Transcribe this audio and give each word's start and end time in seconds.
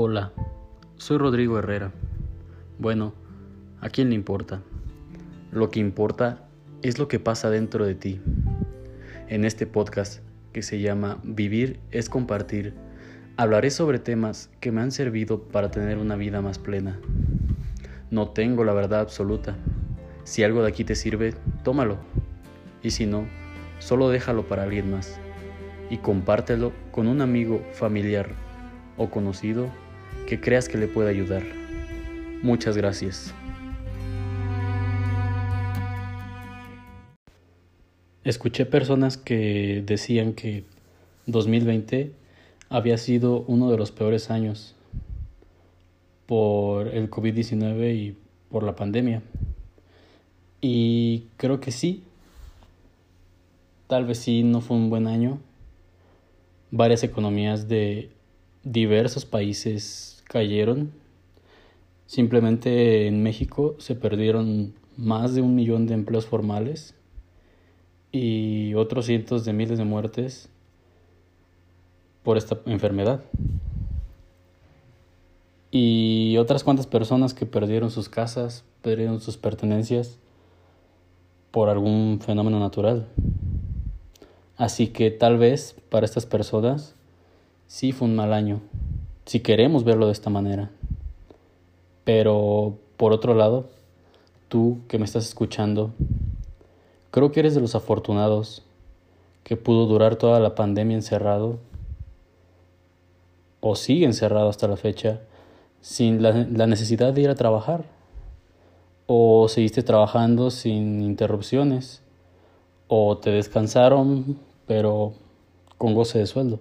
Hola, 0.00 0.30
soy 0.96 1.18
Rodrigo 1.18 1.58
Herrera. 1.58 1.90
Bueno, 2.78 3.14
¿a 3.80 3.88
quién 3.88 4.10
le 4.10 4.14
importa? 4.14 4.62
Lo 5.50 5.70
que 5.70 5.80
importa 5.80 6.46
es 6.82 7.00
lo 7.00 7.08
que 7.08 7.18
pasa 7.18 7.50
dentro 7.50 7.84
de 7.84 7.96
ti. 7.96 8.20
En 9.26 9.44
este 9.44 9.66
podcast 9.66 10.22
que 10.52 10.62
se 10.62 10.78
llama 10.78 11.18
Vivir 11.24 11.80
es 11.90 12.08
compartir, 12.08 12.74
hablaré 13.36 13.72
sobre 13.72 13.98
temas 13.98 14.52
que 14.60 14.70
me 14.70 14.82
han 14.82 14.92
servido 14.92 15.42
para 15.42 15.72
tener 15.72 15.98
una 15.98 16.14
vida 16.14 16.42
más 16.42 16.60
plena. 16.60 17.00
No 18.12 18.28
tengo 18.28 18.62
la 18.62 18.74
verdad 18.74 19.00
absoluta. 19.00 19.56
Si 20.22 20.44
algo 20.44 20.62
de 20.62 20.68
aquí 20.68 20.84
te 20.84 20.94
sirve, 20.94 21.34
tómalo. 21.64 21.98
Y 22.84 22.92
si 22.92 23.04
no, 23.04 23.26
solo 23.80 24.10
déjalo 24.10 24.46
para 24.46 24.62
alguien 24.62 24.92
más. 24.92 25.18
Y 25.90 25.96
compártelo 25.96 26.72
con 26.92 27.08
un 27.08 27.20
amigo, 27.20 27.66
familiar 27.72 28.28
o 28.96 29.10
conocido 29.10 29.68
que 30.26 30.40
creas 30.40 30.68
que 30.68 30.78
le 30.78 30.88
pueda 30.88 31.10
ayudar. 31.10 31.42
Muchas 32.42 32.76
gracias. 32.76 33.34
Escuché 38.24 38.66
personas 38.66 39.16
que 39.16 39.82
decían 39.86 40.34
que 40.34 40.64
2020 41.26 42.12
había 42.68 42.98
sido 42.98 43.40
uno 43.46 43.70
de 43.70 43.78
los 43.78 43.90
peores 43.90 44.30
años 44.30 44.74
por 46.26 46.88
el 46.88 47.10
COVID-19 47.10 47.94
y 47.94 48.16
por 48.50 48.64
la 48.64 48.76
pandemia. 48.76 49.22
Y 50.60 51.24
creo 51.38 51.60
que 51.60 51.72
sí. 51.72 52.02
Tal 53.86 54.04
vez 54.04 54.18
sí 54.18 54.42
no 54.42 54.60
fue 54.60 54.76
un 54.76 54.90
buen 54.90 55.06
año. 55.06 55.38
Varias 56.70 57.02
economías 57.02 57.66
de 57.66 58.10
diversos 58.64 59.24
países 59.24 60.22
cayeron. 60.28 60.92
Simplemente 62.06 63.06
en 63.06 63.22
México 63.22 63.76
se 63.78 63.94
perdieron 63.94 64.74
más 64.96 65.34
de 65.34 65.42
un 65.42 65.54
millón 65.54 65.86
de 65.86 65.94
empleos 65.94 66.26
formales 66.26 66.94
y 68.12 68.74
otros 68.74 69.06
cientos 69.06 69.44
de 69.44 69.52
miles 69.52 69.78
de 69.78 69.84
muertes 69.84 70.48
por 72.22 72.36
esta 72.36 72.58
enfermedad. 72.66 73.22
Y 75.70 76.36
otras 76.38 76.64
cuantas 76.64 76.86
personas 76.86 77.34
que 77.34 77.44
perdieron 77.46 77.90
sus 77.90 78.08
casas, 78.08 78.64
perdieron 78.80 79.20
sus 79.20 79.36
pertenencias 79.36 80.18
por 81.50 81.68
algún 81.68 82.20
fenómeno 82.20 82.58
natural. 82.58 83.06
Así 84.56 84.88
que 84.88 85.10
tal 85.10 85.38
vez 85.38 85.76
para 85.90 86.06
estas 86.06 86.26
personas 86.26 86.94
sí 87.68 87.92
fue 87.92 88.08
un 88.08 88.16
mal 88.16 88.32
año, 88.32 88.60
si 89.26 89.40
queremos 89.40 89.84
verlo 89.84 90.06
de 90.06 90.12
esta 90.12 90.30
manera. 90.30 90.70
Pero, 92.02 92.78
por 92.96 93.12
otro 93.12 93.34
lado, 93.34 93.66
tú 94.48 94.78
que 94.88 94.98
me 94.98 95.04
estás 95.04 95.26
escuchando, 95.26 95.92
creo 97.10 97.30
que 97.30 97.40
eres 97.40 97.54
de 97.54 97.60
los 97.60 97.74
afortunados 97.74 98.64
que 99.44 99.56
pudo 99.56 99.86
durar 99.86 100.16
toda 100.16 100.40
la 100.40 100.54
pandemia 100.54 100.96
encerrado 100.96 101.58
o 103.60 103.76
sigue 103.76 104.06
encerrado 104.06 104.48
hasta 104.48 104.66
la 104.66 104.76
fecha 104.76 105.20
sin 105.80 106.22
la, 106.22 106.32
la 106.50 106.66
necesidad 106.66 107.12
de 107.12 107.22
ir 107.22 107.28
a 107.28 107.34
trabajar 107.34 107.84
o 109.06 109.48
seguiste 109.48 109.82
trabajando 109.82 110.50
sin 110.50 111.02
interrupciones 111.02 112.02
o 112.88 113.18
te 113.18 113.30
descansaron 113.30 114.38
pero 114.66 115.12
con 115.76 115.94
goce 115.94 116.18
de 116.18 116.26
sueldo. 116.26 116.60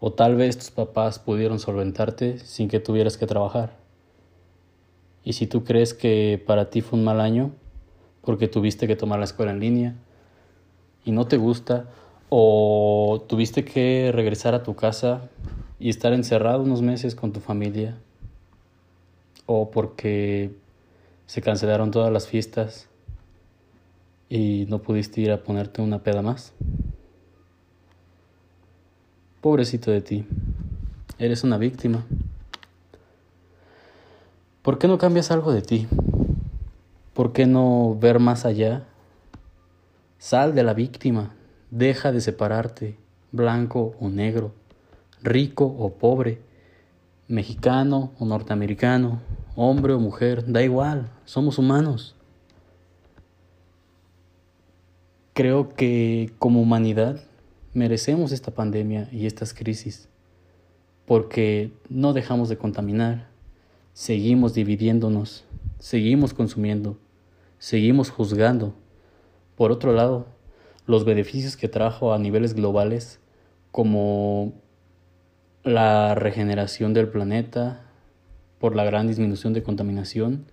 O 0.00 0.12
tal 0.12 0.34
vez 0.34 0.56
tus 0.56 0.70
papás 0.70 1.18
pudieron 1.18 1.58
solventarte 1.58 2.38
sin 2.38 2.68
que 2.68 2.80
tuvieras 2.80 3.18
que 3.18 3.26
trabajar. 3.26 3.76
Y 5.22 5.34
si 5.34 5.46
tú 5.46 5.62
crees 5.62 5.92
que 5.92 6.42
para 6.46 6.70
ti 6.70 6.80
fue 6.80 6.98
un 6.98 7.04
mal 7.04 7.20
año, 7.20 7.52
porque 8.22 8.48
tuviste 8.48 8.86
que 8.86 8.96
tomar 8.96 9.18
la 9.18 9.26
escuela 9.26 9.52
en 9.52 9.60
línea 9.60 9.94
y 11.04 11.12
no 11.12 11.26
te 11.26 11.36
gusta, 11.36 11.84
o 12.30 13.24
tuviste 13.28 13.64
que 13.64 14.10
regresar 14.14 14.54
a 14.54 14.62
tu 14.62 14.74
casa 14.74 15.28
y 15.78 15.90
estar 15.90 16.12
encerrado 16.12 16.62
unos 16.62 16.80
meses 16.80 17.14
con 17.14 17.32
tu 17.32 17.40
familia, 17.40 17.98
o 19.46 19.70
porque 19.70 20.50
se 21.26 21.42
cancelaron 21.42 21.90
todas 21.90 22.12
las 22.12 22.26
fiestas 22.26 22.88
y 24.28 24.66
no 24.68 24.80
pudiste 24.80 25.20
ir 25.20 25.32
a 25.32 25.42
ponerte 25.42 25.82
una 25.82 26.02
peda 26.02 26.22
más. 26.22 26.52
Pobrecito 29.40 29.90
de 29.90 30.02
ti, 30.02 30.26
eres 31.18 31.44
una 31.44 31.56
víctima. 31.56 32.04
¿Por 34.60 34.76
qué 34.76 34.86
no 34.86 34.98
cambias 34.98 35.30
algo 35.30 35.50
de 35.50 35.62
ti? 35.62 35.88
¿Por 37.14 37.32
qué 37.32 37.46
no 37.46 37.96
ver 37.98 38.18
más 38.18 38.44
allá? 38.44 38.84
Sal 40.18 40.54
de 40.54 40.62
la 40.62 40.74
víctima, 40.74 41.32
deja 41.70 42.12
de 42.12 42.20
separarte, 42.20 42.98
blanco 43.32 43.94
o 43.98 44.10
negro, 44.10 44.52
rico 45.22 45.64
o 45.64 45.94
pobre, 45.94 46.42
mexicano 47.26 48.12
o 48.18 48.26
norteamericano, 48.26 49.22
hombre 49.56 49.94
o 49.94 50.00
mujer, 50.00 50.52
da 50.52 50.62
igual, 50.62 51.08
somos 51.24 51.56
humanos. 51.56 52.14
Creo 55.32 55.70
que 55.70 56.30
como 56.38 56.60
humanidad 56.60 57.22
merecemos 57.72 58.32
esta 58.32 58.50
pandemia 58.50 59.08
y 59.12 59.26
estas 59.26 59.54
crisis, 59.54 60.08
porque 61.06 61.72
no 61.88 62.12
dejamos 62.12 62.48
de 62.48 62.58
contaminar, 62.58 63.28
seguimos 63.92 64.54
dividiéndonos, 64.54 65.44
seguimos 65.78 66.34
consumiendo, 66.34 66.98
seguimos 67.58 68.10
juzgando. 68.10 68.74
Por 69.56 69.72
otro 69.72 69.92
lado, 69.92 70.26
los 70.86 71.04
beneficios 71.04 71.56
que 71.56 71.68
trajo 71.68 72.12
a 72.12 72.18
niveles 72.18 72.54
globales, 72.54 73.20
como 73.70 74.52
la 75.62 76.14
regeneración 76.14 76.94
del 76.94 77.08
planeta 77.08 77.82
por 78.58 78.74
la 78.74 78.84
gran 78.84 79.06
disminución 79.06 79.52
de 79.52 79.62
contaminación 79.62 80.46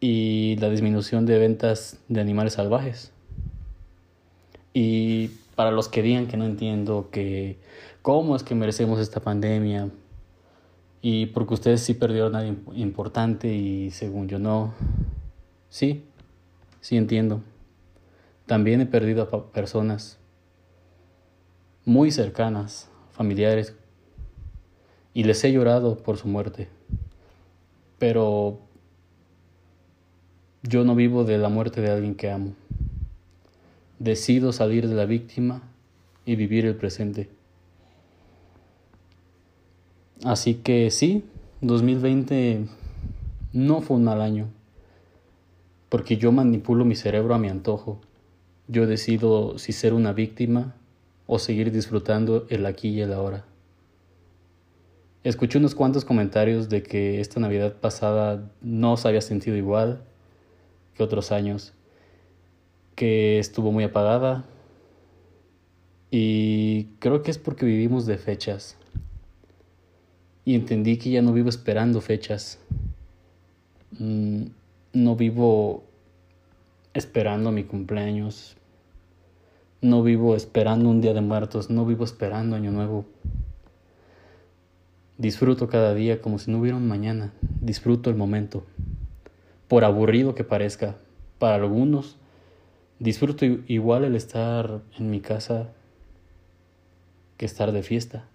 y 0.00 0.56
la 0.56 0.68
disminución 0.68 1.26
de 1.26 1.38
ventas 1.38 1.98
de 2.08 2.20
animales 2.20 2.54
salvajes. 2.54 3.12
Y 4.74 5.30
para 5.54 5.70
los 5.70 5.88
que 5.88 6.02
digan 6.02 6.26
que 6.26 6.36
no 6.36 6.44
entiendo, 6.44 7.08
que 7.10 7.58
cómo 8.02 8.36
es 8.36 8.42
que 8.42 8.54
merecemos 8.54 8.98
esta 9.00 9.20
pandemia, 9.20 9.90
y 11.04 11.26
porque 11.26 11.54
ustedes 11.54 11.82
sí 11.82 11.94
perdieron 11.94 12.36
a 12.36 12.38
alguien 12.38 12.62
importante 12.74 13.52
y 13.52 13.90
según 13.90 14.28
yo 14.28 14.38
no, 14.38 14.72
sí, 15.68 16.04
sí 16.80 16.96
entiendo. 16.96 17.42
También 18.46 18.80
he 18.80 18.86
perdido 18.86 19.22
a 19.22 19.52
personas 19.52 20.18
muy 21.84 22.12
cercanas, 22.12 22.88
familiares, 23.10 23.74
y 25.12 25.24
les 25.24 25.42
he 25.42 25.52
llorado 25.52 25.96
por 25.96 26.18
su 26.18 26.28
muerte. 26.28 26.68
Pero 27.98 28.60
yo 30.62 30.84
no 30.84 30.94
vivo 30.94 31.24
de 31.24 31.38
la 31.38 31.48
muerte 31.48 31.80
de 31.80 31.90
alguien 31.90 32.14
que 32.14 32.30
amo. 32.30 32.54
Decido 34.02 34.52
salir 34.52 34.88
de 34.88 34.96
la 34.96 35.06
víctima 35.06 35.62
y 36.26 36.34
vivir 36.34 36.66
el 36.66 36.74
presente. 36.74 37.28
Así 40.24 40.54
que 40.54 40.90
sí, 40.90 41.24
2020 41.60 42.66
no 43.52 43.80
fue 43.80 43.98
un 43.98 44.02
mal 44.02 44.20
año, 44.20 44.48
porque 45.88 46.16
yo 46.16 46.32
manipulo 46.32 46.84
mi 46.84 46.96
cerebro 46.96 47.32
a 47.36 47.38
mi 47.38 47.48
antojo. 47.48 48.00
Yo 48.66 48.88
decido 48.88 49.56
si 49.60 49.70
ser 49.70 49.94
una 49.94 50.12
víctima 50.12 50.74
o 51.28 51.38
seguir 51.38 51.70
disfrutando 51.70 52.44
el 52.48 52.66
aquí 52.66 52.88
y 52.88 53.02
el 53.02 53.12
ahora. 53.12 53.44
Escuché 55.22 55.58
unos 55.58 55.76
cuantos 55.76 56.04
comentarios 56.04 56.68
de 56.68 56.82
que 56.82 57.20
esta 57.20 57.38
Navidad 57.38 57.74
pasada 57.74 58.50
no 58.62 58.96
se 58.96 59.06
había 59.06 59.20
sentido 59.20 59.56
igual 59.56 60.02
que 60.96 61.04
otros 61.04 61.30
años 61.30 61.72
que 62.94 63.38
estuvo 63.38 63.72
muy 63.72 63.84
apagada. 63.84 64.44
Y 66.10 66.84
creo 66.98 67.22
que 67.22 67.30
es 67.30 67.38
porque 67.38 67.64
vivimos 67.64 68.06
de 68.06 68.18
fechas. 68.18 68.76
Y 70.44 70.54
entendí 70.54 70.98
que 70.98 71.10
ya 71.10 71.22
no 71.22 71.32
vivo 71.32 71.48
esperando 71.48 72.00
fechas, 72.00 72.58
mm, 73.98 74.42
no 74.92 75.16
vivo 75.16 75.84
esperando 76.94 77.52
mi 77.52 77.64
cumpleaños, 77.64 78.56
no 79.80 80.02
vivo 80.02 80.34
esperando 80.34 80.88
un 80.88 81.00
día 81.00 81.14
de 81.14 81.20
muertos, 81.20 81.70
no 81.70 81.86
vivo 81.86 82.04
esperando 82.04 82.56
año 82.56 82.72
nuevo. 82.72 83.06
Disfruto 85.16 85.68
cada 85.68 85.94
día 85.94 86.20
como 86.20 86.38
si 86.38 86.50
no 86.50 86.58
hubiera 86.58 86.76
un 86.76 86.88
mañana, 86.88 87.32
disfruto 87.60 88.10
el 88.10 88.16
momento, 88.16 88.64
por 89.68 89.84
aburrido 89.84 90.34
que 90.34 90.42
parezca, 90.42 90.96
para 91.38 91.54
algunos 91.54 92.16
Disfruto 93.02 93.44
igual 93.44 94.04
el 94.04 94.14
estar 94.14 94.80
en 94.96 95.10
mi 95.10 95.20
casa 95.20 95.72
que 97.36 97.44
estar 97.46 97.72
de 97.72 97.82
fiesta. 97.82 98.26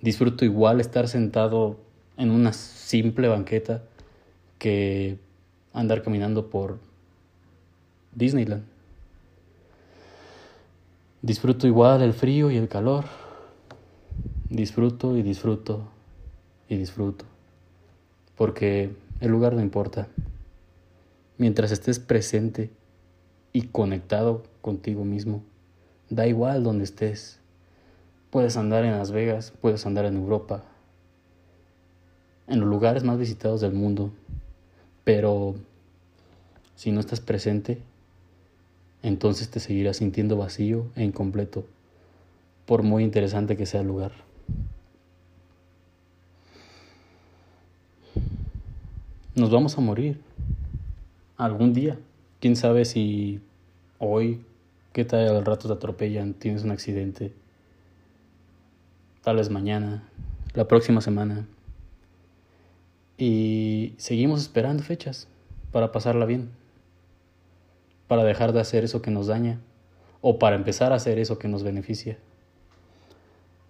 Disfruto 0.00 0.44
igual 0.44 0.80
estar 0.80 1.06
sentado 1.06 1.76
en 2.16 2.32
una 2.32 2.52
simple 2.52 3.28
banqueta 3.28 3.84
que 4.58 5.16
andar 5.72 6.02
caminando 6.02 6.50
por 6.50 6.80
Disneyland. 8.16 8.64
Disfruto 11.22 11.68
igual 11.68 12.02
el 12.02 12.12
frío 12.12 12.50
y 12.50 12.56
el 12.56 12.66
calor. 12.66 13.04
Disfruto 14.50 15.16
y 15.16 15.22
disfruto 15.22 15.88
y 16.68 16.76
disfruto. 16.76 17.26
Porque 18.34 18.90
el 19.20 19.30
lugar 19.30 19.52
no 19.52 19.60
importa. 19.60 20.08
Mientras 21.38 21.70
estés 21.70 22.00
presente 22.00 22.72
y 23.56 23.68
conectado 23.68 24.42
contigo 24.60 25.06
mismo, 25.06 25.42
da 26.10 26.26
igual 26.26 26.62
donde 26.62 26.84
estés. 26.84 27.40
Puedes 28.28 28.58
andar 28.58 28.84
en 28.84 28.90
Las 28.90 29.12
Vegas, 29.12 29.50
puedes 29.62 29.86
andar 29.86 30.04
en 30.04 30.16
Europa, 30.16 30.62
en 32.48 32.60
los 32.60 32.68
lugares 32.68 33.02
más 33.02 33.16
visitados 33.16 33.62
del 33.62 33.72
mundo, 33.72 34.12
pero 35.04 35.54
si 36.74 36.92
no 36.92 37.00
estás 37.00 37.20
presente, 37.20 37.78
entonces 39.02 39.48
te 39.48 39.58
seguirás 39.58 39.96
sintiendo 39.96 40.36
vacío 40.36 40.88
e 40.94 41.02
incompleto, 41.02 41.64
por 42.66 42.82
muy 42.82 43.04
interesante 43.04 43.56
que 43.56 43.64
sea 43.64 43.80
el 43.80 43.86
lugar. 43.86 44.12
Nos 49.34 49.50
vamos 49.50 49.78
a 49.78 49.80
morir 49.80 50.20
algún 51.38 51.72
día. 51.72 51.98
Quién 52.38 52.54
sabe 52.54 52.84
si 52.84 53.40
hoy, 53.98 54.44
qué 54.92 55.04
tal 55.04 55.28
al 55.28 55.44
rato 55.44 55.68
te 55.68 55.74
atropellan, 55.74 56.34
tienes 56.34 56.64
un 56.64 56.70
accidente. 56.70 57.32
Tal 59.22 59.36
vez 59.36 59.50
mañana, 59.50 60.08
la 60.54 60.68
próxima 60.68 61.00
semana. 61.00 61.46
Y 63.18 63.94
seguimos 63.96 64.42
esperando 64.42 64.82
fechas 64.82 65.28
para 65.72 65.92
pasarla 65.92 66.26
bien 66.26 66.50
para 68.08 68.24
dejar 68.24 68.52
de 68.52 68.60
hacer 68.60 68.84
eso 68.84 69.02
que 69.02 69.10
nos 69.10 69.26
daña 69.26 69.58
o 70.20 70.38
para 70.38 70.56
empezar 70.56 70.92
a 70.92 70.96
hacer 70.96 71.18
eso 71.18 71.38
que 71.38 71.48
nos 71.48 71.62
beneficia. 71.62 72.18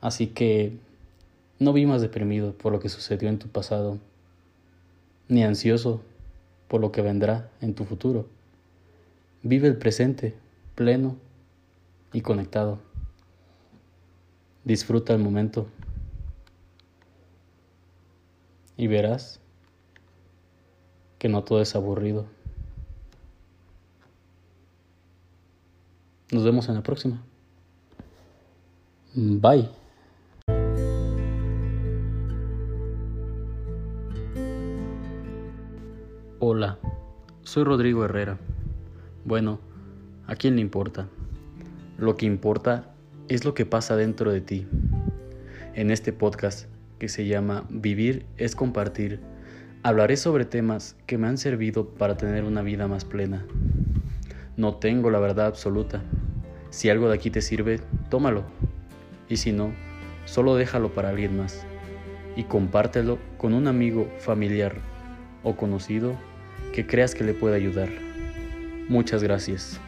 Así 0.00 0.28
que 0.28 0.76
no 1.58 1.72
vivas 1.72 2.02
deprimido 2.02 2.52
por 2.52 2.72
lo 2.72 2.80
que 2.80 2.88
sucedió 2.88 3.28
en 3.28 3.38
tu 3.38 3.48
pasado, 3.48 3.98
ni 5.28 5.42
ansioso 5.42 6.02
por 6.68 6.80
lo 6.80 6.92
que 6.92 7.02
vendrá 7.02 7.48
en 7.60 7.74
tu 7.74 7.84
futuro. 7.84 8.26
Vive 9.46 9.68
el 9.68 9.76
presente, 9.76 10.34
pleno 10.74 11.18
y 12.14 12.22
conectado. 12.22 12.78
Disfruta 14.64 15.12
el 15.12 15.18
momento 15.18 15.68
y 18.78 18.86
verás 18.86 19.40
que 21.18 21.28
no 21.28 21.44
todo 21.44 21.60
es 21.60 21.76
aburrido. 21.76 22.24
Nos 26.32 26.42
vemos 26.42 26.66
en 26.70 26.76
la 26.76 26.82
próxima. 26.82 27.22
Bye. 29.14 29.68
Hola, 36.38 36.78
soy 37.42 37.64
Rodrigo 37.64 38.06
Herrera. 38.06 38.38
Bueno, 39.26 39.58
¿a 40.26 40.36
quién 40.36 40.56
le 40.56 40.60
importa? 40.60 41.08
Lo 41.96 42.14
que 42.14 42.26
importa 42.26 42.92
es 43.28 43.46
lo 43.46 43.54
que 43.54 43.64
pasa 43.64 43.96
dentro 43.96 44.30
de 44.30 44.42
ti. 44.42 44.66
En 45.72 45.90
este 45.90 46.12
podcast 46.12 46.66
que 46.98 47.08
se 47.08 47.26
llama 47.26 47.64
Vivir 47.70 48.26
es 48.36 48.54
compartir, 48.54 49.20
hablaré 49.82 50.18
sobre 50.18 50.44
temas 50.44 50.98
que 51.06 51.16
me 51.16 51.26
han 51.26 51.38
servido 51.38 51.88
para 51.88 52.18
tener 52.18 52.44
una 52.44 52.60
vida 52.60 52.86
más 52.86 53.06
plena. 53.06 53.46
No 54.58 54.74
tengo 54.74 55.08
la 55.08 55.20
verdad 55.20 55.46
absoluta, 55.46 56.02
si 56.68 56.90
algo 56.90 57.08
de 57.08 57.14
aquí 57.14 57.30
te 57.30 57.40
sirve, 57.40 57.80
tómalo. 58.10 58.44
Y 59.30 59.38
si 59.38 59.52
no, 59.52 59.72
solo 60.26 60.54
déjalo 60.54 60.92
para 60.92 61.08
alguien 61.08 61.38
más. 61.38 61.64
Y 62.36 62.42
compártelo 62.42 63.18
con 63.38 63.54
un 63.54 63.68
amigo, 63.68 64.06
familiar 64.18 64.74
o 65.42 65.56
conocido 65.56 66.12
que 66.74 66.86
creas 66.86 67.14
que 67.14 67.24
le 67.24 67.32
pueda 67.32 67.56
ayudar. 67.56 68.03
Muchas 68.88 69.22
gracias. 69.22 69.80